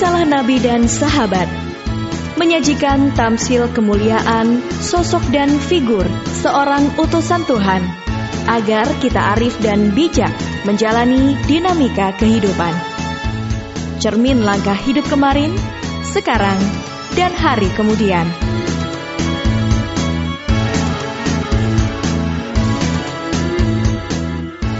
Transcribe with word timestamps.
Risalah 0.00 0.24
Nabi 0.24 0.56
dan 0.64 0.88
Sahabat 0.88 1.44
menyajikan 2.40 3.12
tamsil 3.12 3.68
kemuliaan, 3.68 4.64
sosok 4.80 5.20
dan 5.28 5.52
figur 5.60 6.08
seorang 6.40 6.88
utusan 6.96 7.44
Tuhan 7.44 7.84
agar 8.48 8.88
kita 9.04 9.36
arif 9.36 9.60
dan 9.60 9.92
bijak 9.92 10.32
menjalani 10.64 11.36
dinamika 11.44 12.16
kehidupan. 12.16 12.72
Cermin 14.00 14.40
langkah 14.40 14.72
hidup 14.72 15.04
kemarin, 15.04 15.52
sekarang, 16.16 16.56
dan 17.12 17.36
hari 17.36 17.68
kemudian. 17.76 18.24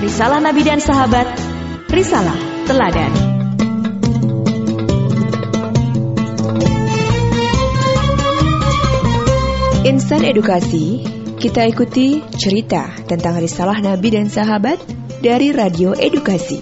Risalah 0.00 0.40
Nabi 0.40 0.64
dan 0.64 0.80
Sahabat, 0.80 1.28
Risalah 1.92 2.40
Teladan. 2.64 3.29
Insan 10.10 10.26
Edukasi, 10.26 11.06
kita 11.38 11.70
ikuti 11.70 12.18
cerita 12.34 12.90
tentang 13.06 13.38
risalah 13.38 13.78
Nabi 13.78 14.10
dan 14.10 14.26
Sahabat 14.26 14.82
dari 15.22 15.54
Radio 15.54 15.94
Edukasi. 15.94 16.58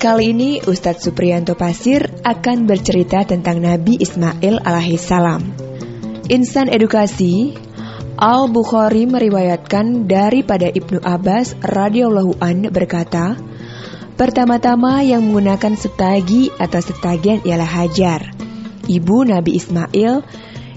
Kali 0.00 0.32
ini 0.32 0.64
Ustadz 0.64 1.04
Supriyanto 1.04 1.60
Pasir 1.60 2.08
akan 2.24 2.64
bercerita 2.64 3.20
tentang 3.28 3.60
Nabi 3.60 4.00
Ismail 4.00 4.64
alaihissalam. 4.64 5.44
Insan 6.32 6.72
Edukasi, 6.72 7.52
Al-Bukhari 8.16 9.04
meriwayatkan 9.04 10.08
daripada 10.08 10.72
Ibnu 10.72 11.04
Abbas 11.04 11.60
radhiyallahu 11.60 12.40
an 12.40 12.64
berkata, 12.72 13.36
Pertama-tama 14.16 15.04
yang 15.04 15.20
menggunakan 15.28 15.76
setagi 15.76 16.48
atau 16.56 16.80
setagian 16.80 17.44
ialah 17.44 17.68
Hajar, 17.68 18.32
ibu 18.88 19.28
Nabi 19.28 19.60
Ismail 19.60 20.24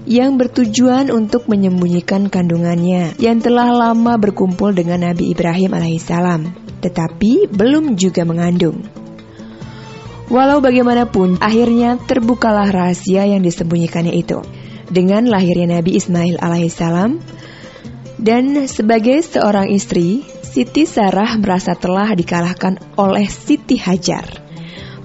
yang 0.04 0.36
bertujuan 0.36 1.08
untuk 1.08 1.48
menyembunyikan 1.48 2.28
kandungannya 2.28 3.16
yang 3.16 3.40
telah 3.40 3.72
lama 3.72 4.20
berkumpul 4.20 4.76
dengan 4.76 5.08
Nabi 5.08 5.32
Ibrahim 5.32 5.72
alaihissalam, 5.72 6.52
tetapi 6.84 7.48
belum 7.48 7.96
juga 7.96 8.28
mengandung. 8.28 8.84
Walau 10.28 10.64
bagaimanapun, 10.64 11.40
akhirnya 11.40 12.00
terbukalah 12.00 12.68
rahasia 12.72 13.28
yang 13.28 13.44
disembunyikannya 13.44 14.16
itu 14.16 14.40
dengan 14.88 15.28
lahirnya 15.28 15.80
Nabi 15.80 15.96
Ismail 15.96 16.40
alaihissalam 16.40 17.20
dan 18.20 18.70
sebagai 18.70 19.20
seorang 19.20 19.68
istri, 19.68 20.24
Siti 20.44 20.86
Sarah 20.86 21.34
merasa 21.34 21.74
telah 21.74 22.14
dikalahkan 22.14 22.78
oleh 22.94 23.26
Siti 23.26 23.74
Hajar. 23.74 24.44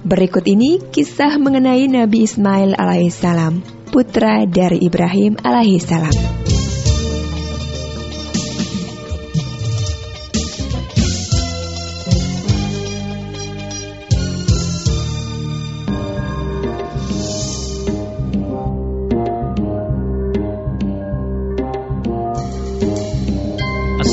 Berikut 0.00 0.46
ini 0.48 0.78
kisah 0.78 1.36
mengenai 1.36 1.90
Nabi 1.90 2.24
Ismail 2.24 2.78
alaihissalam, 2.78 3.79
putra 3.90 4.46
dari 4.46 4.86
Ibrahim 4.86 5.34
alaihissalam. 5.42 6.14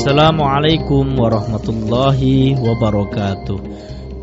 Assalamualaikum 0.08 1.04
warahmatullahi 1.20 2.56
wabarakatuh 2.56 3.60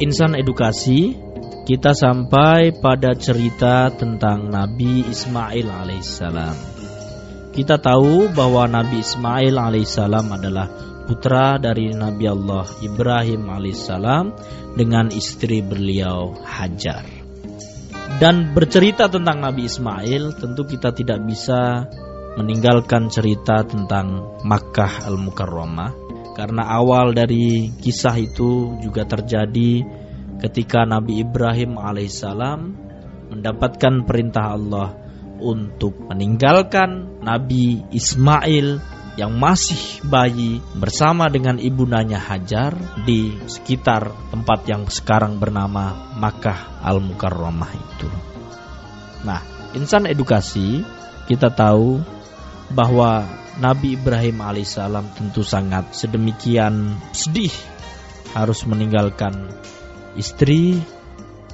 Insan 0.02 0.36
edukasi 0.36 1.25
Kita 1.66 1.98
sampai 1.98 2.78
pada 2.78 3.18
cerita 3.18 3.90
tentang 3.90 4.54
Nabi 4.54 5.02
Ismail 5.02 5.66
alaihissalam. 5.66 6.54
Kita 7.58 7.82
tahu 7.82 8.30
bahwa 8.38 8.70
Nabi 8.70 9.02
Ismail 9.02 9.58
alaihissalam 9.58 10.30
adalah 10.30 10.70
putra 11.10 11.58
dari 11.58 11.90
Nabi 11.90 12.30
Allah 12.30 12.70
Ibrahim 12.86 13.50
alaihissalam 13.50 14.26
Dengan 14.78 15.10
istri 15.10 15.66
beliau 15.66 16.38
Hajar. 16.46 17.02
Dan 18.22 18.54
bercerita 18.54 19.10
tentang 19.10 19.42
Nabi 19.42 19.66
Ismail 19.66 20.38
Tentu 20.38 20.70
kita 20.70 20.94
tidak 20.94 21.18
bisa 21.26 21.90
meninggalkan 22.38 23.10
cerita 23.10 23.66
tentang 23.66 24.38
Makkah 24.46 25.10
Al-Mukarramah 25.10 26.06
karena 26.36 26.68
awal 26.68 27.16
dari 27.16 27.72
kisah 27.80 28.20
itu 28.20 28.76
juga 28.84 29.08
terjadi 29.08 30.04
ketika 30.40 30.84
Nabi 30.84 31.24
Ibrahim 31.24 31.80
alaihissalam 31.80 32.76
mendapatkan 33.32 34.04
perintah 34.06 34.56
Allah 34.56 34.90
untuk 35.40 35.98
meninggalkan 36.08 37.20
Nabi 37.22 37.84
Ismail 37.92 38.80
yang 39.16 39.32
masih 39.40 40.04
bayi 40.04 40.60
bersama 40.76 41.32
dengan 41.32 41.56
ibundanya 41.56 42.20
Hajar 42.20 42.76
di 43.08 43.32
sekitar 43.48 44.12
tempat 44.32 44.68
yang 44.68 44.92
sekarang 44.92 45.40
bernama 45.40 46.12
Makkah 46.20 46.84
Al-Mukarramah 46.84 47.72
itu. 47.72 48.10
Nah, 49.24 49.40
insan 49.72 50.04
edukasi 50.12 50.84
kita 51.32 51.48
tahu 51.48 52.04
bahwa 52.76 53.24
Nabi 53.56 53.96
Ibrahim 53.96 54.44
alaihissalam 54.44 55.16
tentu 55.16 55.48
sangat 55.48 55.96
sedemikian 55.96 57.00
sedih 57.16 57.52
harus 58.36 58.68
meninggalkan 58.68 59.48
istri 60.20 60.80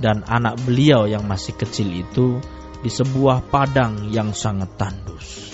dan 0.01 0.25
anak 0.25 0.57
beliau 0.65 1.05
yang 1.05 1.25
masih 1.29 1.53
kecil 1.53 1.89
itu 1.91 2.41
di 2.81 2.89
sebuah 2.89 3.45
padang 3.49 4.09
yang 4.09 4.33
sangat 4.33 4.73
tandus. 4.77 5.53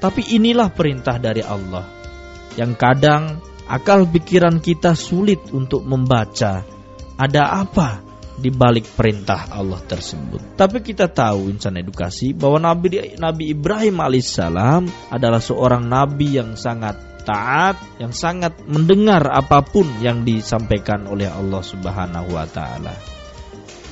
Tapi 0.00 0.36
inilah 0.36 0.72
perintah 0.72 1.20
dari 1.20 1.40
Allah 1.44 1.84
yang 2.56 2.76
kadang 2.76 3.40
akal 3.68 4.04
pikiran 4.08 4.60
kita 4.60 4.92
sulit 4.96 5.52
untuk 5.52 5.84
membaca 5.84 6.64
ada 7.16 7.42
apa 7.64 8.13
di 8.34 8.50
balik 8.50 8.86
perintah 8.98 9.46
Allah 9.50 9.78
tersebut. 9.86 10.58
Tapi 10.58 10.82
kita 10.82 11.06
tahu 11.06 11.50
insan 11.54 11.78
edukasi 11.78 12.34
bahwa 12.34 12.58
Nabi 12.58 13.14
Nabi 13.14 13.54
Ibrahim 13.54 14.02
alaihissalam 14.02 14.90
adalah 15.14 15.38
seorang 15.38 15.86
nabi 15.86 16.38
yang 16.38 16.58
sangat 16.58 16.98
taat, 17.24 17.80
yang 17.96 18.12
sangat 18.12 18.58
mendengar 18.68 19.24
apa 19.32 19.64
pun 19.64 19.88
yang 20.04 20.26
disampaikan 20.26 21.08
oleh 21.08 21.30
Allah 21.30 21.62
Subhanahu 21.62 22.34
wa 22.34 22.46
taala. 22.50 22.94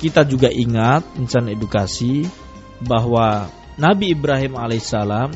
Kita 0.02 0.26
juga 0.26 0.50
ingat 0.50 1.06
insan 1.16 1.46
edukasi 1.46 2.26
bahwa 2.82 3.46
Nabi 3.78 4.12
Ibrahim 4.12 4.58
alaihissalam 4.58 5.30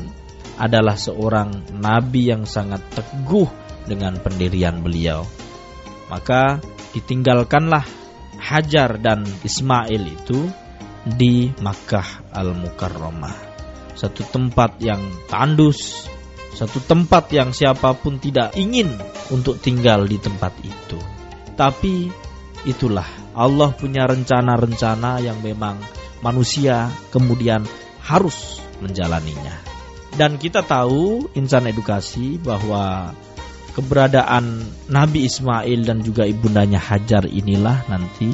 adalah 0.57 0.97
seorang 0.97 1.79
nabi 1.79 2.33
yang 2.33 2.43
sangat 2.43 2.81
teguh 2.93 3.47
dengan 3.87 4.19
pendirian 4.21 4.83
beliau. 4.83 5.23
Maka 6.11 6.61
ditinggalkanlah 6.93 7.85
Hajar 8.47 8.95
dan 9.03 9.27
Ismail 9.43 10.03
itu 10.07 10.47
di 11.03 11.51
Makkah 11.59 12.31
Al-Mukarramah. 12.31 13.35
Satu 13.91 14.23
tempat 14.23 14.79
yang 14.79 15.03
tandus, 15.27 16.07
satu 16.55 16.79
tempat 16.79 17.27
yang 17.35 17.51
siapa 17.51 17.91
pun 17.99 18.23
tidak 18.23 18.55
ingin 18.55 18.87
untuk 19.35 19.59
tinggal 19.59 20.07
di 20.07 20.15
tempat 20.15 20.55
itu. 20.63 20.99
Tapi 21.59 22.07
itulah 22.63 23.07
Allah 23.35 23.75
punya 23.75 24.07
rencana-rencana 24.07 25.19
yang 25.19 25.43
memang 25.43 25.83
manusia 26.23 26.87
kemudian 27.11 27.67
harus 27.99 28.63
menjalaninya. 28.79 29.59
Dan 30.15 30.39
kita 30.39 30.63
tahu 30.65 31.29
insan 31.37 31.69
edukasi 31.69 32.41
bahwa 32.41 33.11
keberadaan 33.77 34.65
Nabi 34.89 35.29
Ismail 35.29 35.85
dan 35.85 36.01
juga 36.01 36.25
ibundanya 36.25 36.81
Hajar 36.81 37.29
inilah 37.29 37.85
nanti 37.85 38.33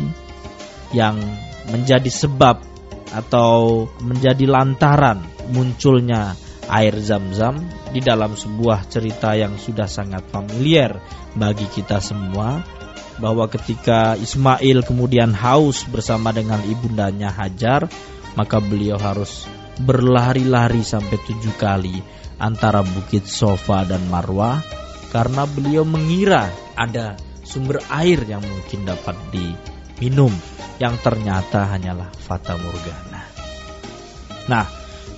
yang 0.96 1.20
menjadi 1.68 2.08
sebab 2.08 2.64
atau 3.12 3.86
menjadi 4.00 4.48
lantaran 4.48 5.20
munculnya 5.52 6.40
air 6.72 6.96
zam-zam 7.04 7.60
di 7.92 8.00
dalam 8.00 8.40
sebuah 8.40 8.88
cerita 8.88 9.36
yang 9.36 9.60
sudah 9.60 9.86
sangat 9.86 10.24
familiar 10.32 11.04
bagi 11.36 11.68
kita 11.68 12.00
semua 12.00 12.64
bahwa 13.20 13.46
ketika 13.52 14.16
Ismail 14.18 14.82
kemudian 14.88 15.36
haus 15.36 15.86
bersama 15.86 16.32
dengan 16.34 16.64
ibundanya 16.66 17.30
Hajar 17.30 17.86
maka 18.34 18.58
beliau 18.58 18.98
harus 18.98 19.46
berlari-lari 19.84 20.82
sampai 20.82 21.20
tujuh 21.22 21.54
kali 21.60 22.02
antara 22.42 22.82
bukit 22.82 23.28
Sofa 23.30 23.86
dan 23.86 24.02
Marwah 24.10 24.83
karena 25.14 25.46
beliau 25.46 25.86
mengira 25.86 26.50
ada 26.74 27.14
sumber 27.46 27.78
air 27.94 28.18
yang 28.26 28.42
mungkin 28.42 28.82
dapat 28.90 29.14
diminum 29.30 30.34
yang 30.82 30.98
ternyata 31.06 31.70
hanyalah 31.70 32.10
fata 32.18 32.58
morgana. 32.58 33.22
Nah, 34.50 34.66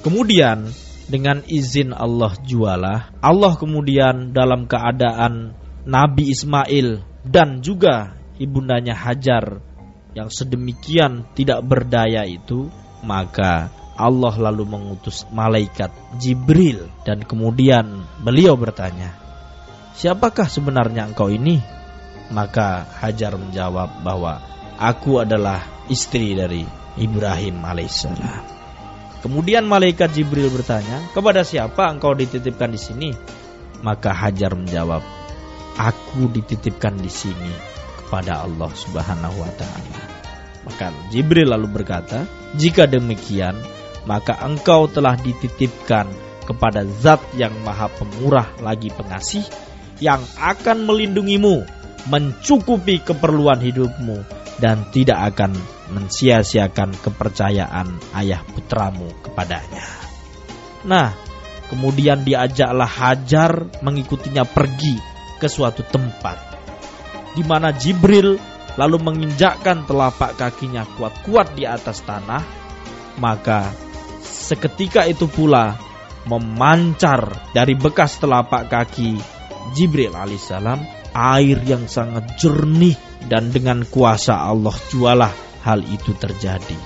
kemudian 0.03 0.67
dengan 1.07 1.41
izin 1.47 1.95
Allah 1.95 2.35
jualah, 2.43 3.15
Allah 3.23 3.53
kemudian 3.55 4.35
dalam 4.35 4.67
keadaan 4.67 5.55
Nabi 5.87 6.33
Ismail 6.33 6.99
dan 7.23 7.63
juga 7.63 8.19
ibundanya 8.35 8.93
Hajar 8.97 9.63
yang 10.11 10.27
sedemikian 10.27 11.29
tidak 11.37 11.63
berdaya 11.63 12.27
itu, 12.27 12.67
maka 13.05 13.71
Allah 13.95 14.35
lalu 14.51 14.67
mengutus 14.67 15.23
malaikat 15.31 15.93
Jibril 16.19 16.91
dan 17.07 17.23
kemudian 17.23 18.03
beliau 18.19 18.59
bertanya, 18.59 19.24
"Siapakah 19.95 20.47
sebenarnya 20.51 21.07
engkau 21.07 21.31
ini?" 21.31 21.59
Maka 22.31 22.89
Hajar 23.01 23.37
menjawab 23.37 24.01
bahwa 24.01 24.41
aku 24.81 25.21
adalah 25.21 25.61
istri 25.87 26.33
dari 26.33 26.65
Ibrahim 26.97 27.61
alaihissalam. 27.61 28.43
Kemudian 29.21 29.65
malaikat 29.65 30.13
Jibril 30.13 30.53
bertanya, 30.53 31.01
"Kepada 31.13 31.41
siapa 31.41 31.89
engkau 31.89 32.13
dititipkan 32.13 32.69
di 32.69 32.79
sini?" 32.81 33.09
Maka 33.81 34.13
Hajar 34.13 34.57
menjawab, 34.57 35.01
"Aku 35.77 36.29
dititipkan 36.33 36.97
di 36.97 37.09
sini 37.09 37.53
kepada 38.01 38.45
Allah 38.45 38.71
Subhanahu 38.73 39.37
wa 39.37 39.51
taala." 39.57 40.01
Maka 40.65 40.89
Jibril 41.13 41.53
lalu 41.53 41.69
berkata, 41.69 42.25
"Jika 42.57 42.89
demikian, 42.89 43.53
maka 44.09 44.37
engkau 44.41 44.89
telah 44.89 45.13
dititipkan 45.17 46.09
kepada 46.45 46.85
zat 47.01 47.21
yang 47.33 47.53
maha 47.65 47.89
pemurah 47.89 48.49
lagi 48.61 48.93
pengasih 48.93 49.45
yang 50.03 50.21
akan 50.39 50.87
melindungimu, 50.87 51.63
mencukupi 52.11 53.01
keperluan 53.01 53.59
hidupmu 53.59 54.23
dan 54.59 54.87
tidak 54.91 55.35
akan 55.35 55.55
mensia-siakan 55.91 56.95
kepercayaan 56.99 57.87
ayah 58.15 58.41
putramu 58.43 59.11
kepadanya. 59.23 59.85
Nah, 60.85 61.13
kemudian 61.67 62.23
diajaklah 62.23 62.87
Hajar 62.87 63.67
mengikutinya 63.81 64.47
pergi 64.47 64.97
ke 65.39 65.47
suatu 65.51 65.83
tempat 65.83 66.55
di 67.35 67.43
mana 67.43 67.75
Jibril 67.75 68.39
lalu 68.79 68.97
menginjakkan 68.99 69.83
telapak 69.87 70.39
kakinya 70.39 70.87
kuat-kuat 70.95 71.55
di 71.55 71.63
atas 71.67 72.03
tanah, 72.03 72.43
maka 73.19 73.71
seketika 74.23 75.07
itu 75.07 75.27
pula 75.27 75.75
memancar 76.27 77.51
dari 77.55 77.75
bekas 77.77 78.17
telapak 78.19 78.67
kaki 78.67 79.34
Jibril 79.73 80.13
alaihissalam 80.13 80.83
air 81.15 81.57
yang 81.63 81.87
sangat 81.87 82.35
jernih 82.35 82.99
dan 83.25 83.49
dengan 83.49 83.87
kuasa 83.87 84.35
Allah 84.45 84.75
jualah 84.91 85.31
hal 85.63 85.81
itu 85.87 86.13
terjadi. 86.13 86.77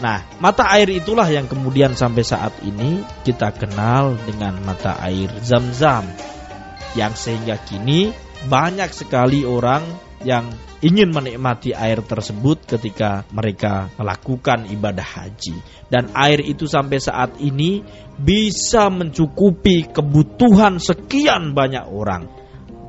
Nah, 0.00 0.24
mata 0.40 0.64
air 0.72 0.88
itulah 0.90 1.28
yang 1.28 1.44
kemudian 1.44 1.92
sampai 1.92 2.24
saat 2.24 2.56
ini 2.64 3.04
kita 3.22 3.52
kenal 3.52 4.16
dengan 4.24 4.56
mata 4.64 4.96
air 5.04 5.28
Zam-Zam. 5.44 6.08
Yang 6.96 7.14
sehingga 7.28 7.60
kini 7.62 8.10
banyak 8.48 8.90
sekali 8.90 9.44
orang 9.46 10.09
yang 10.20 10.52
ingin 10.84 11.12
menikmati 11.12 11.72
air 11.72 12.04
tersebut 12.04 12.64
ketika 12.68 13.24
mereka 13.32 13.88
melakukan 13.96 14.68
ibadah 14.68 15.04
haji. 15.04 15.56
Dan 15.88 16.12
air 16.12 16.44
itu 16.44 16.68
sampai 16.68 16.98
saat 17.00 17.36
ini 17.40 17.80
bisa 18.20 18.92
mencukupi 18.92 19.88
kebutuhan 19.88 20.76
sekian 20.76 21.56
banyak 21.56 21.84
orang. 21.88 22.28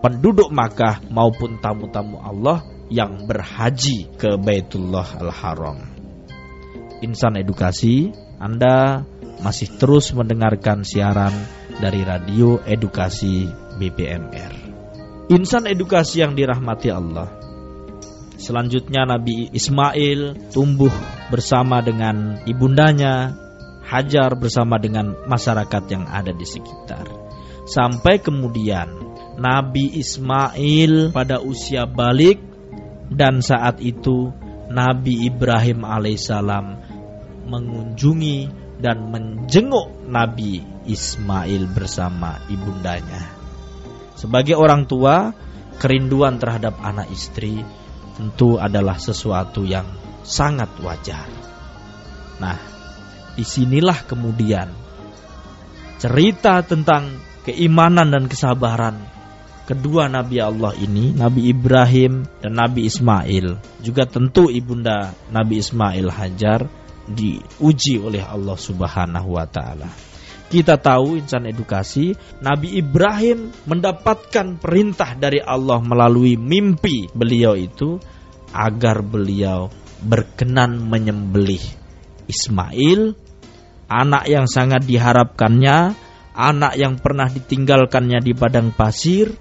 Penduduk 0.01 0.49
Makkah 0.49 0.99
maupun 1.13 1.61
tamu-tamu 1.61 2.19
Allah 2.19 2.65
yang 2.91 3.23
berhaji 3.29 4.11
ke 4.17 4.35
Baitullah 4.35 5.07
Al-Haram. 5.21 5.77
Insan 7.05 7.37
edukasi, 7.39 8.11
Anda 8.41 9.05
masih 9.41 9.77
terus 9.79 10.11
mendengarkan 10.13 10.85
siaran 10.85 11.33
dari 11.81 12.05
radio 12.05 12.61
edukasi 12.65 13.49
BPMR. 13.79 14.70
Insan 15.31 15.63
edukasi 15.63 16.19
yang 16.19 16.35
dirahmati 16.35 16.91
Allah. 16.91 17.31
Selanjutnya 18.35 19.07
Nabi 19.07 19.47
Ismail 19.55 20.51
tumbuh 20.51 20.91
bersama 21.31 21.79
dengan 21.79 22.35
ibundanya, 22.43 23.31
Hajar 23.87 24.35
bersama 24.35 24.75
dengan 24.79 25.15
masyarakat 25.27 25.83
yang 25.87 26.03
ada 26.07 26.35
di 26.35 26.43
sekitar. 26.43 27.07
Sampai 27.63 28.19
kemudian 28.19 28.91
Nabi 29.39 29.99
Ismail 29.99 31.15
pada 31.15 31.39
usia 31.39 31.87
balik 31.87 32.39
dan 33.07 33.39
saat 33.39 33.79
itu 33.79 34.31
Nabi 34.67 35.27
Ibrahim 35.27 35.83
alaihissalam 35.87 36.75
mengunjungi 37.47 38.47
dan 38.79 39.11
menjenguk 39.11 40.07
Nabi 40.07 40.63
Ismail 40.87 41.71
bersama 41.71 42.39
ibundanya. 42.47 43.40
Sebagai 44.21 44.53
orang 44.53 44.85
tua, 44.85 45.33
kerinduan 45.81 46.37
terhadap 46.37 46.77
anak 46.77 47.09
istri 47.09 47.65
tentu 48.13 48.61
adalah 48.61 49.01
sesuatu 49.01 49.65
yang 49.65 49.89
sangat 50.21 50.69
wajar. 50.85 51.25
Nah, 52.37 52.61
di 53.33 53.41
sinilah 53.41 54.05
kemudian 54.05 54.69
cerita 55.97 56.61
tentang 56.61 57.17
keimanan 57.49 58.13
dan 58.13 58.29
kesabaran 58.29 59.01
kedua 59.65 60.05
Nabi 60.05 60.37
Allah 60.37 60.77
ini, 60.77 61.17
Nabi 61.17 61.49
Ibrahim 61.49 62.21
dan 62.45 62.61
Nabi 62.61 62.85
Ismail, 62.85 63.57
juga 63.81 64.05
tentu 64.05 64.53
ibunda 64.53 65.17
Nabi 65.33 65.65
Ismail 65.65 66.13
Hajar 66.13 66.69
diuji 67.09 67.97
oleh 67.97 68.21
Allah 68.21 68.57
Subhanahu 68.59 69.33
wa 69.33 69.49
taala. 69.49 70.10
Kita 70.51 70.75
tahu 70.75 71.15
insan 71.15 71.47
edukasi, 71.47 72.11
Nabi 72.43 72.75
Ibrahim 72.75 73.55
mendapatkan 73.71 74.59
perintah 74.59 75.15
dari 75.15 75.39
Allah 75.39 75.79
melalui 75.79 76.35
mimpi 76.35 77.07
beliau 77.07 77.55
itu 77.55 77.95
agar 78.51 78.99
beliau 78.99 79.71
berkenan 80.03 80.91
menyembelih 80.91 81.63
Ismail, 82.27 83.15
anak 83.87 84.27
yang 84.27 84.43
sangat 84.43 84.83
diharapkannya, 84.83 85.95
anak 86.35 86.73
yang 86.75 86.99
pernah 86.99 87.31
ditinggalkannya 87.31 88.19
di 88.19 88.35
padang 88.35 88.75
pasir, 88.75 89.31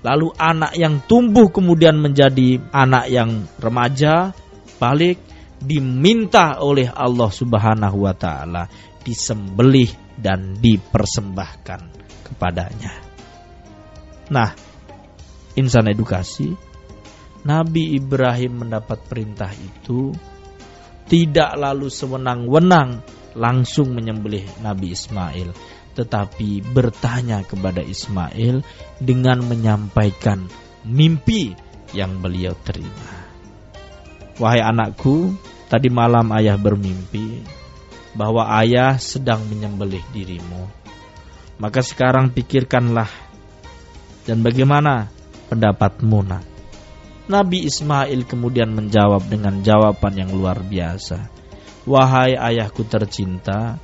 lalu 0.00 0.32
anak 0.32 0.72
yang 0.80 1.04
tumbuh 1.04 1.52
kemudian 1.52 2.00
menjadi 2.00 2.56
anak 2.72 3.12
yang 3.12 3.44
remaja, 3.60 4.32
balik 4.80 5.20
diminta 5.60 6.56
oleh 6.64 6.88
Allah 6.88 7.28
Subhanahu 7.28 8.08
wa 8.08 8.16
taala 8.16 8.64
disembelih 9.04 10.07
dan 10.18 10.58
dipersembahkan 10.58 11.80
kepadanya. 12.26 12.94
Nah, 14.28 14.50
insan 15.56 15.88
edukasi, 15.88 16.52
Nabi 17.46 17.96
Ibrahim 17.96 18.66
mendapat 18.66 19.06
perintah 19.08 19.48
itu 19.54 20.12
tidak 21.08 21.56
lalu 21.56 21.88
sewenang-wenang 21.88 23.00
langsung 23.38 23.96
menyembelih 23.96 24.44
Nabi 24.60 24.92
Ismail, 24.92 25.54
tetapi 25.96 26.60
bertanya 26.74 27.40
kepada 27.46 27.80
Ismail 27.80 28.60
dengan 29.00 29.40
menyampaikan 29.46 30.44
mimpi 30.84 31.56
yang 31.96 32.20
beliau 32.20 32.52
terima. 32.60 33.24
Wahai 34.36 34.60
anakku, 34.60 35.32
tadi 35.72 35.88
malam 35.88 36.28
ayah 36.36 36.60
bermimpi 36.60 37.57
bahwa 38.18 38.50
ayah 38.58 38.98
sedang 38.98 39.46
menyembelih 39.46 40.02
dirimu. 40.10 40.66
Maka 41.62 41.86
sekarang 41.86 42.34
pikirkanlah 42.34 43.06
dan 44.26 44.42
bagaimana 44.42 45.06
pendapatmu 45.46 46.18
nak? 46.26 46.42
Nabi 47.30 47.62
Ismail 47.62 48.26
kemudian 48.26 48.74
menjawab 48.74 49.30
dengan 49.30 49.62
jawaban 49.62 50.18
yang 50.18 50.34
luar 50.34 50.58
biasa. 50.58 51.30
Wahai 51.86 52.34
ayahku 52.34 52.82
tercinta, 52.88 53.78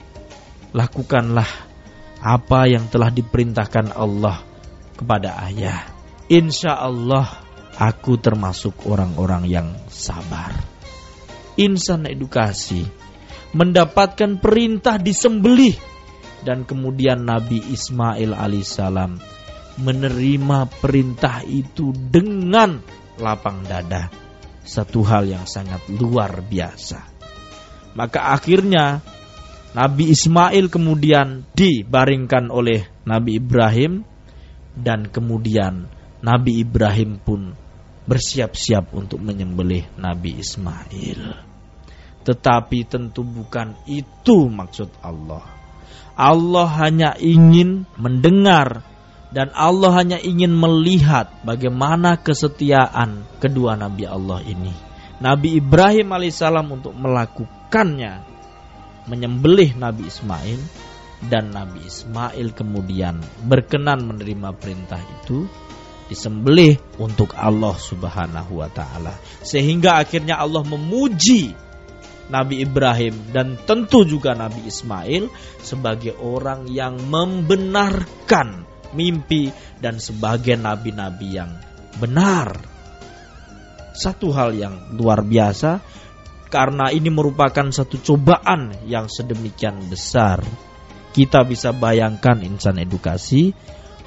lakukanlah 0.75 1.49
apa 2.25 2.67
yang 2.67 2.91
telah 2.91 3.13
diperintahkan 3.15 3.95
Allah 3.95 4.43
kepada 4.99 5.45
ayah. 5.47 5.87
Insya 6.27 6.75
Allah 6.75 7.29
aku 7.77 8.17
termasuk 8.17 8.89
orang-orang 8.89 9.45
yang 9.47 9.69
sabar. 9.93 10.57
Insan 11.61 12.09
edukasi 12.09 13.04
mendapatkan 13.55 14.43
perintah 14.43 14.99
disembelih 14.99 15.79
dan 16.45 16.67
kemudian 16.69 17.25
Nabi 17.25 17.63
Ismail 17.73 18.37
alaihissalam 18.37 19.17
menerima 19.81 20.59
perintah 20.79 21.43
itu 21.43 21.91
dengan 21.95 22.79
lapang 23.19 23.65
dada. 23.65 24.11
Satu 24.65 25.05
hal 25.05 25.29
yang 25.29 25.45
sangat 25.45 25.85
luar 25.93 26.41
biasa. 26.41 27.05
Maka 27.95 28.33
akhirnya 28.33 29.05
Nabi 29.75 30.15
Ismail 30.15 30.71
kemudian 30.73 31.45
dibaringkan 31.53 32.49
oleh 32.49 32.87
Nabi 33.05 33.39
Ibrahim 33.39 34.07
dan 34.75 35.11
kemudian 35.11 35.91
Nabi 36.25 36.65
Ibrahim 36.65 37.21
pun 37.21 37.53
bersiap-siap 38.09 38.97
untuk 38.97 39.21
menyembelih 39.21 39.85
Nabi 40.01 40.41
Ismail. 40.41 41.54
Tetapi 42.25 42.89
tentu 42.89 43.21
bukan 43.21 43.77
itu 43.85 44.49
maksud 44.49 44.89
Allah. 45.05 45.45
Allah 46.15 46.69
hanya 46.81 47.19
ingin 47.21 47.85
mendengar 47.99 48.87
dan 49.35 49.51
Allah 49.51 49.91
hanya 49.99 50.19
ingin 50.23 50.55
melihat 50.55 51.43
bagaimana 51.43 52.23
kesetiaan 52.23 53.27
kedua 53.43 53.75
nabi 53.75 54.07
Allah 54.07 54.41
ini. 54.47 54.71
Nabi 55.19 55.59
Ibrahim 55.59 56.15
alaihissalam 56.15 56.71
untuk 56.71 56.95
melakukannya 56.95 58.23
menyembelih 59.11 59.77
Nabi 59.77 60.09
Ismail 60.09 60.61
dan 61.29 61.53
Nabi 61.53 61.85
Ismail 61.87 62.53
kemudian 62.55 63.21
berkenan 63.45 64.05
menerima 64.05 64.55
perintah 64.57 65.01
itu 65.01 65.49
disembelih 66.09 66.77
untuk 67.01 67.33
Allah 67.33 67.73
Subhanahu 67.75 68.61
wa 68.61 68.69
taala 68.69 69.17
sehingga 69.41 69.97
akhirnya 69.97 70.37
Allah 70.37 70.61
memuji 70.63 71.57
Nabi 72.33 72.65
Ibrahim 72.65 73.35
dan 73.37 73.61
tentu 73.69 74.09
juga 74.09 74.33
Nabi 74.33 74.65
Ismail 74.65 75.29
sebagai 75.61 76.17
orang 76.17 76.65
yang 76.73 76.97
membenarkan 76.97 78.65
mimpi 78.97 79.53
dan 79.83 80.01
sebagai 80.01 80.57
nabi-nabi 80.57 81.29
yang 81.37 81.51
benar. 81.99 82.57
Satu 83.95 84.33
hal 84.35 84.57
yang 84.57 84.97
luar 84.97 85.23
biasa 85.23 85.79
karena 86.49 86.91
ini 86.91 87.11
merupakan 87.11 87.69
satu 87.71 88.01
cobaan 88.01 88.87
yang 88.89 89.11
sedemikian 89.11 89.91
besar. 89.91 90.41
Kita 91.15 91.47
bisa 91.47 91.71
bayangkan 91.71 92.43
insan 92.43 92.83
edukasi 92.83 93.55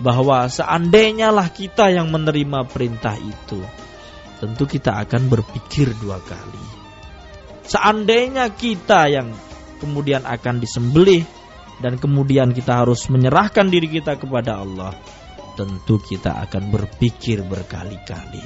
bahwa 0.04 0.44
seandainya 0.52 1.32
lah 1.32 1.48
kita 1.48 1.88
yang 1.88 2.12
menerima 2.12 2.68
perintah 2.68 3.16
itu, 3.16 3.64
tentu 4.44 4.68
kita 4.68 5.00
akan 5.08 5.32
berpikir 5.32 5.96
dua 6.04 6.20
kali 6.20 6.77
Seandainya 7.68 8.48
kita 8.56 9.12
yang 9.12 9.36
kemudian 9.84 10.24
akan 10.24 10.64
disembelih 10.64 11.28
dan 11.84 12.00
kemudian 12.00 12.56
kita 12.56 12.82
harus 12.82 13.06
menyerahkan 13.12 13.68
diri 13.68 13.92
kita 13.92 14.16
kepada 14.16 14.64
Allah, 14.64 14.96
tentu 15.60 16.00
kita 16.00 16.48
akan 16.48 16.72
berpikir 16.72 17.44
berkali-kali. 17.44 18.42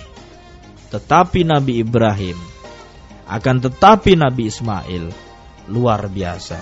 Tetapi 0.91 1.47
Nabi 1.47 1.79
Ibrahim 1.79 2.35
akan 3.31 3.63
tetapi 3.63 4.19
Nabi 4.19 4.51
Ismail 4.51 5.05
luar 5.71 6.11
biasa 6.11 6.59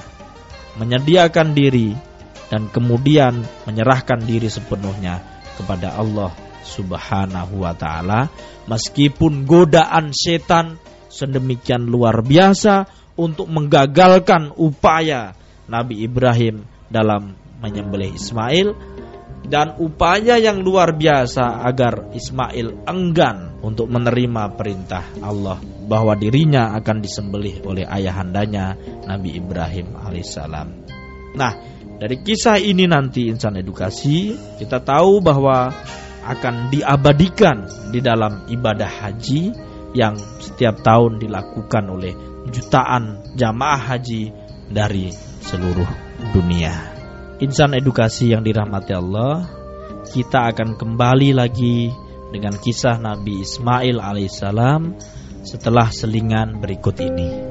menyediakan 0.78 1.58
diri 1.58 1.98
dan 2.54 2.70
kemudian 2.70 3.42
menyerahkan 3.66 4.22
diri 4.22 4.46
sepenuhnya 4.46 5.22
kepada 5.58 5.98
Allah 5.98 6.30
Subhanahu 6.62 7.66
wa 7.66 7.74
taala 7.74 8.30
meskipun 8.70 9.50
godaan 9.50 10.14
setan 10.14 10.78
sedemikian 11.10 11.90
luar 11.90 12.22
biasa 12.22 12.88
untuk 13.20 13.52
menggagalkan 13.52 14.56
upaya 14.56 15.36
Nabi 15.68 16.08
Ibrahim 16.08 16.64
dalam 16.88 17.36
menyembelih 17.60 18.16
Ismail 18.16 18.72
dan 19.50 19.76
upaya 19.82 20.38
yang 20.38 20.62
luar 20.62 20.96
biasa 20.96 21.66
agar 21.66 22.14
Ismail 22.14 22.86
enggan 22.88 23.60
untuk 23.66 23.90
menerima 23.90 24.56
perintah 24.56 25.04
Allah 25.20 25.60
bahwa 25.90 26.14
dirinya 26.16 26.76
akan 26.78 26.98
disembelih 27.02 27.66
oleh 27.66 27.84
ayahandanya 27.84 28.78
Nabi 29.10 29.36
Ibrahim 29.36 29.96
alaihissalam. 29.96 30.68
Nah, 31.34 31.54
dari 32.00 32.22
kisah 32.24 32.62
ini 32.62 32.88
nanti 32.88 33.28
insan 33.28 33.60
edukasi 33.60 34.38
kita 34.62 34.80
tahu 34.80 35.20
bahwa 35.20 35.74
akan 36.30 36.70
diabadikan 36.70 37.66
di 37.90 38.00
dalam 38.06 38.46
ibadah 38.54 38.88
haji 38.88 39.52
yang 39.98 40.18
setiap 40.38 40.82
tahun 40.86 41.18
dilakukan 41.18 41.86
oleh 41.90 42.14
jutaan 42.50 43.22
jamaah 43.34 43.82
haji 43.96 44.34
dari 44.70 45.10
seluruh 45.42 45.88
dunia. 46.36 46.74
Insan 47.40 47.74
edukasi 47.74 48.36
yang 48.36 48.44
dirahmati 48.44 48.94
Allah, 48.94 49.48
kita 50.12 50.52
akan 50.52 50.76
kembali 50.76 51.34
lagi 51.34 51.90
dengan 52.30 52.54
kisah 52.60 53.00
Nabi 53.02 53.42
Ismail 53.42 53.98
alaihissalam 53.98 54.94
setelah 55.42 55.90
selingan 55.90 56.60
berikut 56.62 57.00
ini. 57.02 57.49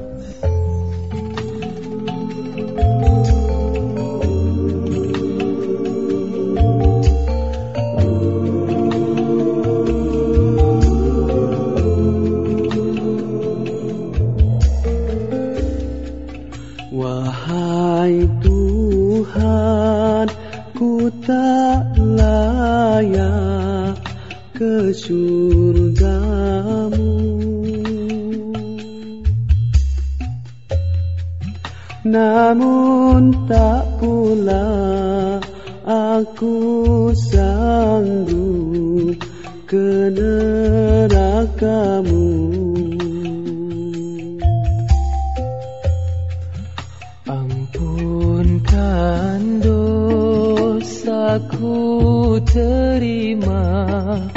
aku 51.29 52.41
terimalah 52.49 54.33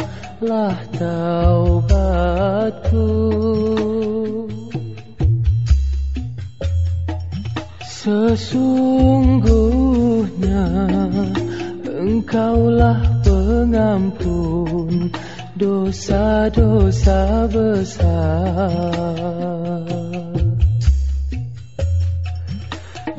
taubatku 0.99 3.07
Sesungguhnya 8.01 10.65
engkaulah 11.85 12.97
pengampun 13.21 15.13
dosa-dosa 15.53 17.45
besar 17.45 18.73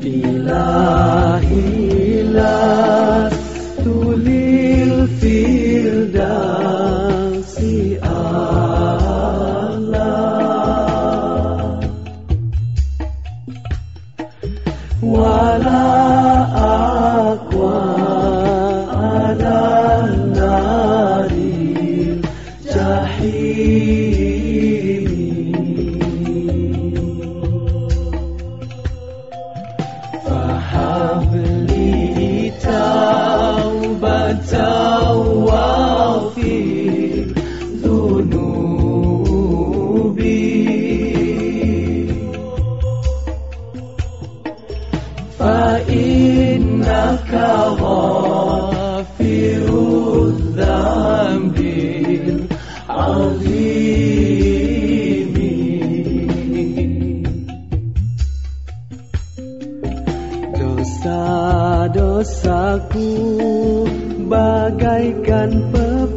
Bila 0.03 1.39
hilang. 1.39 3.42
للفردوس. 3.87 5.43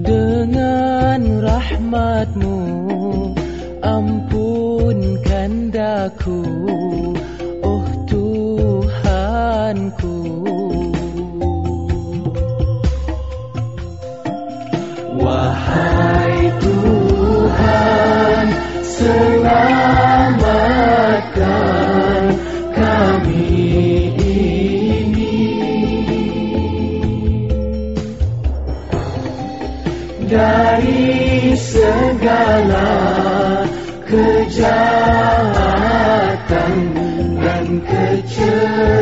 Dengan 0.00 1.20
rahmatmu 1.44 2.58
ampunkan 3.84 5.52
dakuku 5.68 6.79
dan 37.88 38.99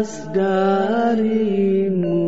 belas 0.00 0.16
darimu. 0.32 2.24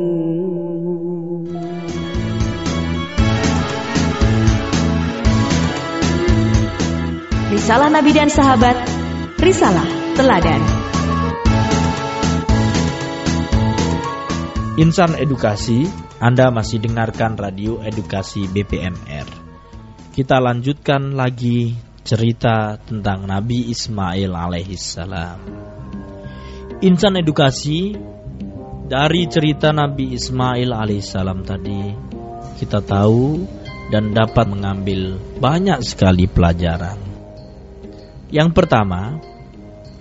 Risalah 7.49 7.88
Nabi 7.88 8.12
dan 8.12 8.29
Sahabat, 8.29 8.76
Risalah 9.41 9.88
Teladan. 10.21 10.61
Insan 14.76 15.17
Edukasi, 15.17 15.88
Anda 16.21 16.52
masih 16.52 16.76
dengarkan 16.76 17.41
radio 17.41 17.81
edukasi 17.81 18.52
BPMR. 18.52 19.25
Kita 20.12 20.45
lanjutkan 20.45 21.17
lagi 21.17 21.73
cerita 22.05 22.76
tentang 22.85 23.25
Nabi 23.25 23.73
Ismail 23.73 24.29
alaihissalam. 24.29 25.81
Insan 26.82 27.14
Edukasi, 27.14 27.94
dari 28.90 29.30
cerita 29.30 29.70
Nabi 29.70 30.18
Ismail 30.18 30.74
alaihissalam 30.74 31.46
tadi, 31.46 31.94
kita 32.58 32.82
tahu 32.82 33.38
dan 33.94 34.10
dapat 34.10 34.50
mengambil 34.50 35.14
banyak 35.38 35.78
sekali 35.86 36.26
pelajaran. 36.26 36.98
Yang 38.34 38.50
pertama, 38.50 39.22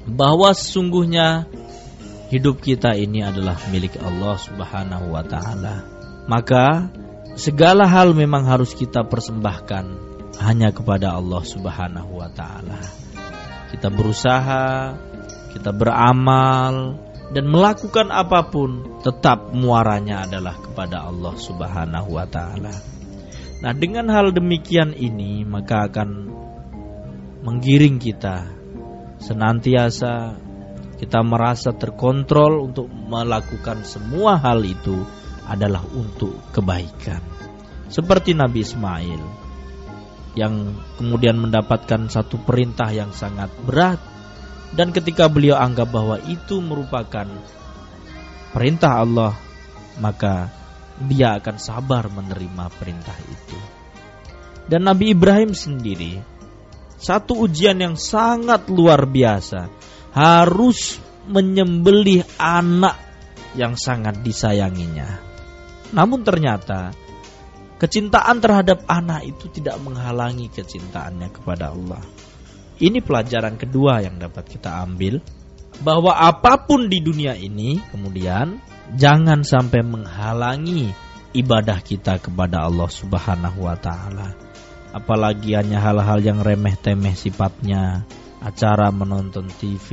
bahwa 0.10 0.50
sesungguhnya 0.58 1.46
hidup 2.34 2.66
kita 2.66 2.98
ini 2.98 3.22
adalah 3.22 3.62
milik 3.70 4.02
Allah 4.02 4.42
Subhanahu 4.42 5.14
wa 5.14 5.22
taala. 5.22 5.86
Maka 6.26 6.90
segala 7.38 7.86
hal 7.86 8.18
memang 8.18 8.50
harus 8.50 8.74
kita 8.74 9.06
persembahkan 9.06 9.86
hanya 10.42 10.74
kepada 10.74 11.14
Allah 11.14 11.46
Subhanahu 11.46 12.18
wa 12.18 12.30
taala. 12.34 12.82
Kita 13.70 13.94
berusaha, 13.94 14.98
kita 15.52 15.76
beramal 15.76 16.98
dan 17.32 17.48
melakukan 17.48 18.12
apa 18.12 18.48
pun 18.52 19.00
tetap 19.00 19.56
muaranya 19.56 20.28
adalah 20.28 20.56
kepada 20.60 21.08
Allah 21.08 21.36
Subhanahu 21.36 22.10
wa 22.16 22.28
taala. 22.28 22.76
Nah, 23.62 23.72
dengan 23.78 24.10
hal 24.10 24.34
demikian 24.36 24.92
ini 24.98 25.48
maka 25.48 25.88
akan 25.88 26.10
menggiring 27.46 28.02
kita 28.02 28.50
senantiasa 29.22 30.36
kita 31.02 31.26
merasa 31.26 31.74
terkontrol 31.74 32.70
untuk 32.70 32.86
melakukan 32.90 33.82
semua 33.82 34.38
hal 34.38 34.62
itu 34.62 35.02
adalah 35.50 35.82
untuk 35.98 36.38
kebaikan. 36.54 37.22
Seperti 37.90 38.38
Nabi 38.38 38.62
Ismail 38.62 39.22
yang 40.38 40.78
kemudian 40.96 41.42
mendapatkan 41.42 42.08
satu 42.08 42.40
perintah 42.46 42.88
yang 42.94 43.12
sangat 43.12 43.52
berat 43.66 44.00
dan 44.72 44.96
ketika 44.96 45.28
beliau 45.28 45.60
anggap 45.60 45.92
bahwa 45.92 46.16
itu 46.24 46.64
merupakan 46.64 47.28
perintah 48.56 49.04
Allah, 49.04 49.36
maka 50.00 50.48
dia 51.04 51.36
akan 51.40 51.58
sabar 51.60 52.08
menerima 52.08 52.72
perintah 52.80 53.16
itu. 53.28 53.60
Dan 54.72 54.88
Nabi 54.88 55.12
Ibrahim 55.12 55.52
sendiri 55.52 56.24
satu 57.02 57.44
ujian 57.44 57.82
yang 57.82 57.98
sangat 57.98 58.70
luar 58.70 59.10
biasa 59.10 59.68
harus 60.14 61.02
menyembelih 61.26 62.24
anak 62.40 62.96
yang 63.58 63.76
sangat 63.76 64.24
disayanginya. 64.24 65.20
Namun 65.92 66.24
ternyata 66.24 66.96
kecintaan 67.76 68.40
terhadap 68.40 68.88
anak 68.88 69.28
itu 69.28 69.52
tidak 69.52 69.82
menghalangi 69.84 70.48
kecintaannya 70.48 71.28
kepada 71.34 71.76
Allah. 71.76 72.00
Ini 72.82 72.98
pelajaran 73.06 73.62
kedua 73.62 74.02
yang 74.02 74.18
dapat 74.18 74.50
kita 74.50 74.82
ambil 74.82 75.22
bahwa 75.86 76.18
apa 76.18 76.66
pun 76.66 76.90
di 76.90 76.98
dunia 76.98 77.38
ini 77.38 77.78
kemudian 77.94 78.58
jangan 78.98 79.46
sampai 79.46 79.86
menghalangi 79.86 80.90
ibadah 81.38 81.78
kita 81.80 82.18
kepada 82.18 82.66
Allah 82.66 82.90
Subhanahu 82.90 83.70
wa 83.70 83.78
taala. 83.78 84.34
Apalagi 84.92 85.56
hanya 85.56 85.80
hal-hal 85.80 86.20
yang 86.20 86.44
remeh-temeh 86.44 87.16
sifatnya, 87.16 88.04
acara 88.44 88.92
menonton 88.92 89.48
TV, 89.48 89.88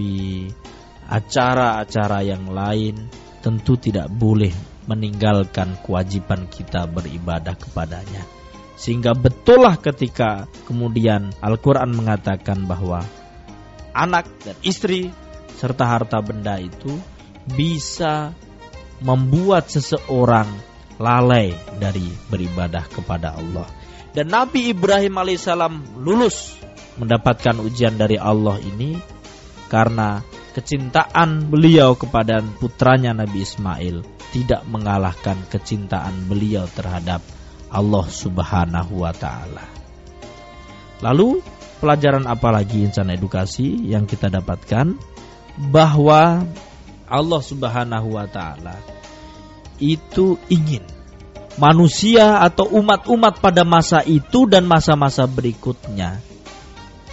acara-acara 1.07 2.27
yang 2.27 2.51
lain 2.51 3.07
tentu 3.39 3.79
tidak 3.79 4.11
boleh 4.11 4.51
meninggalkan 4.91 5.79
kewajiban 5.85 6.49
kita 6.51 6.89
beribadah 6.91 7.55
kepadanya. 7.55 8.38
Sehingga 8.79 9.11
betullah 9.13 9.75
ketika 9.83 10.47
kemudian 10.71 11.35
Al-Quran 11.43 11.99
mengatakan 11.99 12.63
bahwa 12.63 13.03
anak 13.91 14.31
dan 14.47 14.55
istri 14.63 15.11
serta 15.59 15.83
harta 15.83 16.23
benda 16.23 16.63
itu 16.63 16.95
bisa 17.51 18.31
membuat 19.03 19.67
seseorang 19.67 20.47
lalai 21.03 21.51
dari 21.83 22.07
beribadah 22.31 22.87
kepada 22.87 23.35
Allah. 23.35 23.67
Dan 24.15 24.31
Nabi 24.31 24.71
Ibrahim 24.71 25.19
alaihissalam 25.19 25.99
lulus 25.99 26.55
mendapatkan 26.99 27.59
ujian 27.63 27.99
dari 27.99 28.19
Allah 28.19 28.59
ini 28.63 28.99
karena 29.71 30.23
kecintaan 30.55 31.51
beliau 31.51 31.95
kepada 31.95 32.43
putranya 32.59 33.15
Nabi 33.15 33.47
Ismail 33.47 34.03
tidak 34.35 34.67
mengalahkan 34.67 35.39
kecintaan 35.47 36.27
beliau 36.27 36.67
terhadap 36.67 37.23
Allah 37.69 38.07
Subhanahu 38.09 39.05
wa 39.05 39.13
taala. 39.13 39.65
Lalu 41.05 41.41
pelajaran 41.79 42.27
apa 42.27 42.49
lagi 42.51 42.83
insan 42.83 43.13
edukasi 43.15 43.87
yang 43.87 44.05
kita 44.05 44.27
dapatkan 44.33 44.99
bahwa 45.71 46.43
Allah 47.07 47.43
Subhanahu 47.43 48.19
wa 48.19 48.27
taala 48.27 48.77
itu 49.79 50.35
ingin 50.51 50.83
manusia 51.59 52.43
atau 52.43 52.67
umat-umat 52.83 53.43
pada 53.43 53.63
masa 53.63 54.03
itu 54.03 54.47
dan 54.47 54.67
masa-masa 54.67 55.27
berikutnya 55.27 56.23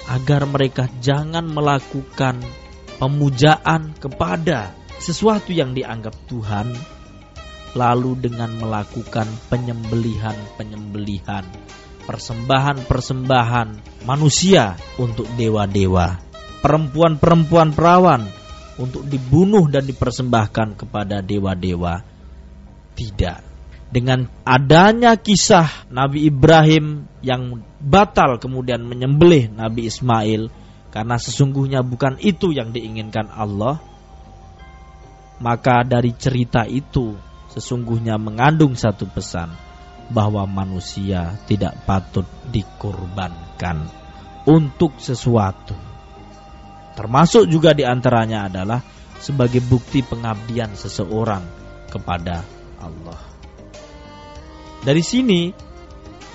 agar 0.05 0.45
mereka 0.45 0.85
jangan 1.01 1.45
melakukan 1.49 2.41
pemujaan 3.01 3.97
kepada 3.97 4.73
sesuatu 5.01 5.49
yang 5.49 5.73
dianggap 5.73 6.13
Tuhan 6.29 6.94
lalu 7.75 8.15
dengan 8.17 8.55
melakukan 8.57 9.27
penyembelihan-penyembelihan 9.51 11.43
persembahan-persembahan 12.07 14.01
manusia 14.07 14.79
untuk 14.97 15.27
dewa-dewa 15.35 16.25
perempuan-perempuan 16.65 17.77
perawan 17.77 18.25
untuk 18.81 19.05
dibunuh 19.05 19.69
dan 19.69 19.85
dipersembahkan 19.85 20.81
kepada 20.81 21.21
dewa-dewa. 21.21 22.01
Tidak. 22.97 23.39
Dengan 23.93 24.25
adanya 24.41 25.13
kisah 25.13 25.85
Nabi 25.93 26.25
Ibrahim 26.25 27.05
yang 27.21 27.61
batal 27.77 28.41
kemudian 28.41 28.81
menyembelih 28.81 29.53
Nabi 29.53 29.85
Ismail 29.85 30.49
karena 30.89 31.21
sesungguhnya 31.21 31.85
bukan 31.85 32.17
itu 32.17 32.49
yang 32.49 32.73
diinginkan 32.73 33.29
Allah 33.29 33.77
maka 35.37 35.85
dari 35.85 36.17
cerita 36.17 36.65
itu 36.65 37.13
sesungguhnya 37.55 38.19
mengandung 38.19 38.75
satu 38.75 39.07
pesan 39.07 39.55
bahwa 40.11 40.43
manusia 40.45 41.39
tidak 41.49 41.73
patut 41.87 42.27
dikorbankan 42.51 43.87
untuk 44.45 44.99
sesuatu. 45.01 45.73
Termasuk 46.93 47.49
juga 47.49 47.73
di 47.73 47.87
antaranya 47.87 48.51
adalah 48.51 48.79
sebagai 49.17 49.63
bukti 49.63 50.05
pengabdian 50.05 50.75
seseorang 50.77 51.43
kepada 51.89 52.45
Allah. 52.79 53.19
Dari 54.85 55.01
sini 55.01 55.49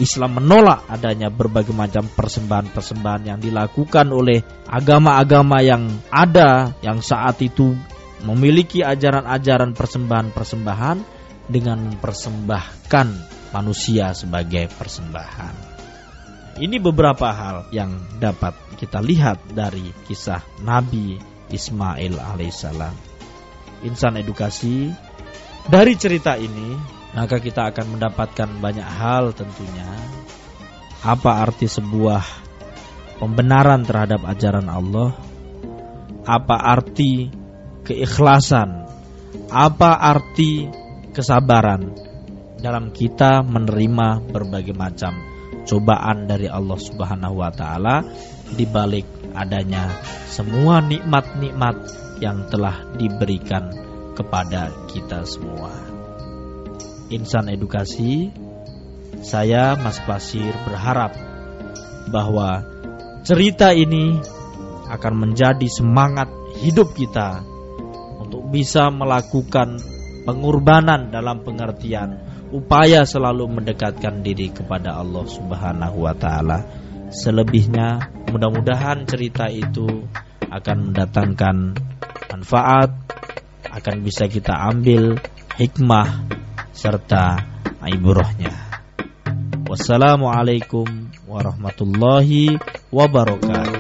Islam 0.01 0.41
menolak 0.41 0.89
adanya 0.89 1.29
berbagai 1.29 1.77
macam 1.77 2.09
persembahan-persembahan 2.09 3.23
yang 3.29 3.39
dilakukan 3.39 4.09
oleh 4.09 4.41
agama-agama 4.67 5.61
yang 5.61 5.87
ada 6.09 6.73
yang 6.81 7.05
saat 7.05 7.37
itu 7.45 7.77
memiliki 8.25 8.85
ajaran-ajaran 8.85 9.73
persembahan-persembahan 9.73 10.99
dengan 11.51 11.79
mempersembahkan 11.91 13.09
manusia 13.51 14.15
sebagai 14.15 14.71
persembahan. 14.71 15.55
Ini 16.61 16.77
beberapa 16.79 17.33
hal 17.33 17.73
yang 17.73 18.21
dapat 18.21 18.53
kita 18.77 19.01
lihat 19.01 19.41
dari 19.57 19.91
kisah 20.05 20.45
Nabi 20.61 21.17
Ismail 21.49 22.21
alaihissalam. 22.21 22.95
Insan 23.89 24.21
edukasi 24.21 24.93
dari 25.67 25.97
cerita 25.97 26.37
ini 26.37 27.01
maka 27.11 27.43
kita 27.43 27.75
akan 27.75 27.99
mendapatkan 27.99 28.49
banyak 28.61 28.87
hal 28.87 29.35
tentunya. 29.35 29.89
Apa 31.01 31.49
arti 31.49 31.65
sebuah 31.65 32.23
pembenaran 33.19 33.83
terhadap 33.83 34.21
ajaran 34.29 34.69
Allah? 34.69 35.17
Apa 36.29 36.61
arti 36.61 37.40
keikhlasan? 37.87 38.87
Apa 39.51 39.99
arti 39.99 40.67
kesabaran 41.11 41.95
dalam 42.59 42.95
kita 42.95 43.43
menerima 43.43 44.31
berbagai 44.31 44.75
macam 44.75 45.15
cobaan 45.67 46.27
dari 46.31 46.47
Allah 46.47 46.79
Subhanahu 46.79 47.41
wa 47.41 47.51
taala 47.51 48.03
di 48.51 48.67
balik 48.67 49.07
adanya 49.35 49.91
semua 50.31 50.83
nikmat-nikmat 50.83 51.77
yang 52.23 52.47
telah 52.51 52.85
diberikan 52.99 53.71
kepada 54.15 54.71
kita 54.91 55.23
semua 55.27 55.91
insan 57.11 57.51
edukasi, 57.51 58.31
saya 59.21 59.75
Mas 59.77 59.99
Pasir 60.07 60.55
berharap 60.65 61.13
bahwa 62.09 62.65
cerita 63.27 63.75
ini 63.75 64.17
akan 64.89 65.15
menjadi 65.29 65.67
semangat 65.67 66.31
hidup 66.63 66.95
kita 66.95 67.43
untuk 68.31 68.47
bisa 68.47 68.95
melakukan 68.95 69.83
pengorbanan 70.23 71.11
dalam 71.11 71.43
pengertian 71.43 72.23
upaya 72.55 73.03
selalu 73.03 73.59
mendekatkan 73.59 74.23
diri 74.23 74.55
kepada 74.55 75.03
Allah 75.03 75.27
Subhanahu 75.27 76.07
wa 76.07 76.15
taala. 76.15 76.63
Selebihnya 77.11 77.99
mudah-mudahan 78.31 79.03
cerita 79.03 79.51
itu 79.51 80.07
akan 80.47 80.95
mendatangkan 80.95 81.75
manfaat, 82.31 82.95
akan 83.67 83.97
bisa 84.07 84.31
kita 84.31 84.55
ambil 84.71 85.19
hikmah 85.59 86.31
serta 86.71 87.35
ibrahnya. 87.83 88.55
Wassalamualaikum 89.67 90.87
warahmatullahi 91.27 92.55
wabarakatuh. 92.95 93.80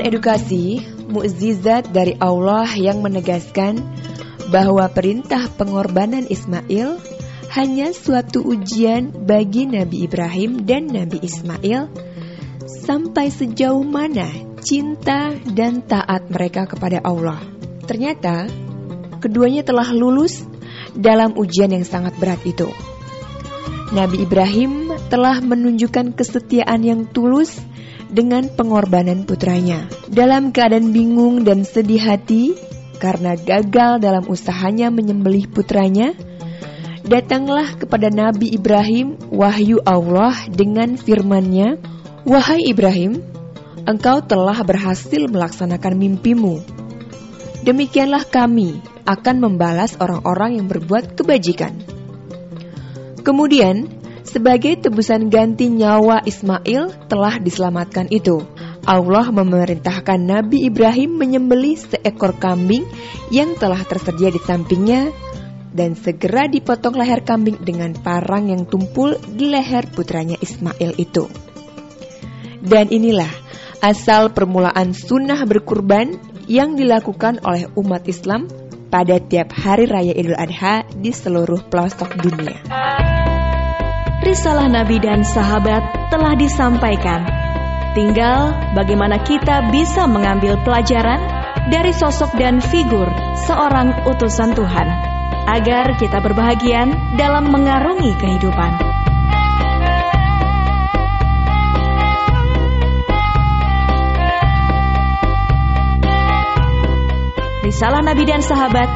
Insan 0.00 0.16
edukasi, 0.16 0.80
mukjizat 1.12 1.92
dari 1.92 2.16
Allah 2.24 2.64
yang 2.72 3.04
menegaskan 3.04 3.84
bahwa 4.48 4.88
perintah 4.88 5.44
pengorbanan 5.60 6.24
Ismail 6.24 6.96
hanya 7.52 7.92
suatu 7.92 8.40
ujian 8.40 9.12
bagi 9.28 9.68
Nabi 9.68 10.08
Ibrahim 10.08 10.64
dan 10.64 10.88
Nabi 10.88 11.20
Ismail 11.20 11.92
sampai 12.64 13.28
sejauh 13.28 13.84
mana 13.84 14.24
cinta 14.64 15.36
dan 15.52 15.84
taat 15.84 16.32
mereka 16.32 16.64
kepada 16.64 17.04
Allah. 17.04 17.44
Ternyata 17.84 18.48
keduanya 19.20 19.68
telah 19.68 19.92
lulus 19.92 20.48
dalam 20.96 21.36
ujian 21.36 21.76
yang 21.76 21.84
sangat 21.84 22.16
berat 22.16 22.40
itu. 22.48 22.72
Nabi 23.92 24.24
Ibrahim 24.24 24.96
telah 25.12 25.44
menunjukkan 25.44 26.16
kesetiaan 26.16 26.88
yang 26.88 27.04
tulus 27.04 27.60
dengan 28.10 28.50
pengorbanan 28.50 29.24
putranya. 29.24 29.86
Dalam 30.10 30.50
keadaan 30.50 30.90
bingung 30.90 31.46
dan 31.46 31.62
sedih 31.62 32.02
hati 32.02 32.58
karena 33.00 33.38
gagal 33.38 34.02
dalam 34.02 34.28
usahanya 34.28 34.92
menyembelih 34.92 35.48
putranya, 35.48 36.12
datanglah 37.06 37.78
kepada 37.78 38.12
Nabi 38.12 38.52
Ibrahim 38.52 39.16
wahyu 39.32 39.80
Allah 39.86 40.36
dengan 40.52 41.00
firman-Nya, 41.00 41.80
"Wahai 42.28 42.68
Ibrahim, 42.68 43.30
engkau 43.88 44.20
telah 44.24 44.60
berhasil 44.62 45.24
melaksanakan 45.26 45.94
mimpimu. 45.96 46.60
Demikianlah 47.64 48.24
kami 48.28 48.80
akan 49.04 49.36
membalas 49.42 49.96
orang-orang 50.00 50.60
yang 50.60 50.66
berbuat 50.68 51.16
kebajikan. 51.16 51.76
Kemudian, 53.20 53.99
sebagai 54.24 54.78
tebusan 54.80 55.28
ganti 55.32 55.68
nyawa 55.68 56.22
Ismail 56.24 57.08
telah 57.08 57.40
diselamatkan 57.40 58.08
itu. 58.12 58.44
Allah 58.88 59.28
memerintahkan 59.28 60.16
Nabi 60.16 60.64
Ibrahim 60.64 61.20
menyembelih 61.20 61.76
seekor 61.76 62.36
kambing 62.40 62.88
yang 63.28 63.52
telah 63.60 63.84
tersedia 63.84 64.32
di 64.32 64.40
sampingnya 64.40 65.12
dan 65.70 65.94
segera 65.94 66.50
dipotong 66.50 66.98
leher 66.98 67.22
kambing 67.22 67.60
dengan 67.62 67.94
parang 67.94 68.50
yang 68.50 68.66
tumpul 68.66 69.14
di 69.36 69.46
leher 69.52 69.86
putranya 69.92 70.34
Ismail 70.40 70.96
itu. 70.98 71.30
Dan 72.60 72.90
inilah 72.92 73.30
asal 73.80 74.32
permulaan 74.34 74.92
sunnah 74.92 75.40
berkurban 75.48 76.20
yang 76.50 76.74
dilakukan 76.76 77.40
oleh 77.46 77.70
umat 77.78 78.04
Islam 78.10 78.50
pada 78.90 79.22
tiap 79.22 79.54
hari 79.54 79.86
raya 79.86 80.12
Idul 80.12 80.36
Adha 80.36 80.82
di 80.90 81.14
seluruh 81.14 81.70
pelosok 81.70 82.18
dunia. 82.18 82.58
Risalah 84.30 84.70
Nabi 84.70 85.02
dan 85.02 85.26
sahabat 85.26 85.82
telah 86.06 86.38
disampaikan. 86.38 87.26
Tinggal 87.98 88.54
bagaimana 88.78 89.18
kita 89.26 89.74
bisa 89.74 90.06
mengambil 90.06 90.54
pelajaran 90.62 91.18
dari 91.66 91.90
sosok 91.90 92.38
dan 92.38 92.62
figur 92.62 93.10
seorang 93.42 93.90
utusan 94.06 94.54
Tuhan 94.54 94.86
agar 95.50 95.98
kita 95.98 96.22
berbahagian 96.22 96.94
dalam 97.18 97.50
mengarungi 97.50 98.14
kehidupan. 98.22 98.72
Risalah 107.66 108.06
Nabi 108.06 108.30
dan 108.30 108.46
Sahabat, 108.46 108.86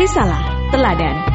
Risalah 0.00 0.72
Teladan. 0.72 1.31